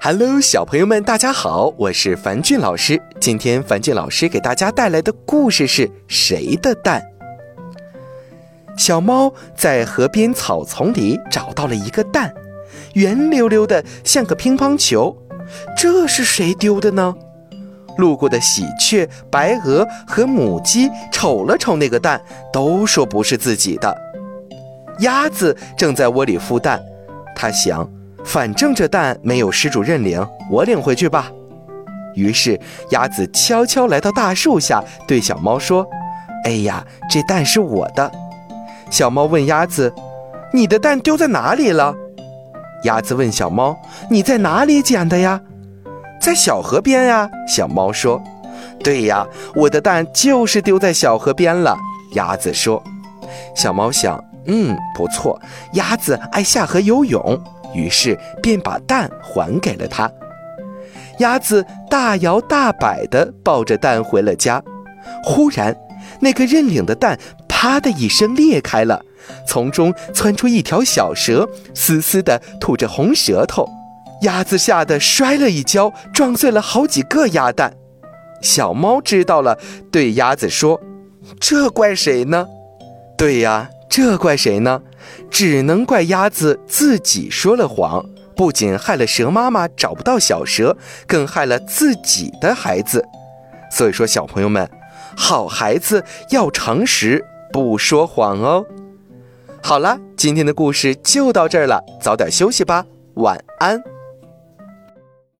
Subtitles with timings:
[0.00, 3.02] Hello，小朋友们，大家好，我是樊俊老师。
[3.20, 7.02] 今天樊俊老师给大家带来的故事是谁的蛋？
[8.76, 12.32] 小猫在河边草丛里找到了一个蛋，
[12.94, 15.14] 圆溜溜的，像个乒乓球。
[15.76, 17.12] 这是谁丢的呢？
[17.96, 22.22] 路过的喜鹊、白鹅和母鸡瞅了瞅那个蛋，
[22.52, 23.94] 都说不是自己的。
[25.00, 26.80] 鸭子正在窝里孵蛋，
[27.34, 27.97] 它想。
[28.28, 31.32] 反正这蛋没有失主认领，我领回去吧。
[32.14, 32.60] 于是
[32.90, 35.88] 鸭子悄悄来到大树下，对小猫说
[36.44, 38.12] ：“哎呀，这蛋是我的。”
[38.90, 39.90] 小猫问鸭子
[40.52, 41.94] ：“你的蛋丢在哪里了？”
[42.84, 43.74] 鸭子问小猫
[44.10, 45.40] ：“你在哪里捡的呀
[46.20, 48.22] ？”“在小河边呀。”小猫说。
[48.84, 51.74] “对呀，我的蛋就是丢在小河边了。”
[52.12, 52.82] 鸭子说。
[53.56, 55.40] 小猫想：“嗯，不错，
[55.72, 57.42] 鸭子爱下河游泳。”
[57.74, 60.10] 于是便把蛋还给了他。
[61.18, 64.62] 鸭子大摇大摆地抱着蛋回了家。
[65.24, 65.76] 忽然，
[66.20, 69.02] 那个认领的蛋“啪”的一声裂开了，
[69.46, 73.68] 从中窜出一条小蛇，嘶嘶地吐着红舌头。
[74.22, 77.72] 鸭子吓得摔了一跤，撞碎了好几个鸭蛋。
[78.42, 79.58] 小猫知道了，
[79.90, 80.80] 对鸭子说
[81.40, 82.46] ：“这怪谁呢
[83.18, 84.82] ？”“对呀。”这怪谁呢？
[85.30, 88.04] 只能怪鸭子自己说了谎，
[88.36, 93.04] 不仅害了蛇妈妈找不到小蛇，更害了自己的孩子。
[93.70, 94.68] 所以说，小朋友们，
[95.16, 98.64] 好孩子要诚实，不说谎哦。
[99.62, 103.82] 好了，今天的故事就到这儿了，早点休息吧，晚安。